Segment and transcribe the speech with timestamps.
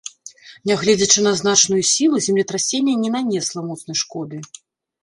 [0.69, 4.37] Нягледзячы на значную сілу, землетрасенне не нанесла моцнай шкоды.